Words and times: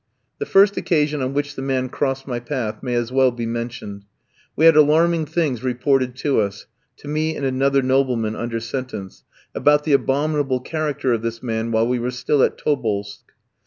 The 0.39 0.47
first 0.47 0.77
occasion 0.77 1.21
on 1.21 1.35
which 1.35 1.55
the 1.55 1.61
man 1.61 1.87
crossed 1.87 2.27
my 2.27 2.39
path 2.39 2.81
may 2.81 2.95
as 2.95 3.11
well 3.11 3.29
be 3.29 3.45
mentioned. 3.45 4.03
We 4.55 4.65
had 4.65 4.75
alarming 4.75 5.27
things 5.27 5.61
reported 5.63 6.15
to 6.25 6.39
us 6.41 6.65
to 6.97 7.07
me 7.07 7.35
and 7.35 7.45
another 7.45 7.83
nobleman 7.83 8.35
under 8.35 8.59
sentence 8.59 9.23
about 9.53 9.83
the 9.83 9.93
abominable 9.93 10.59
character 10.59 11.13
of 11.13 11.21
this 11.21 11.43
man, 11.43 11.69
while 11.71 11.87
we 11.87 11.99
were 11.99 12.09
still 12.09 12.41
at 12.41 12.57
Tobolsk. 12.57 13.21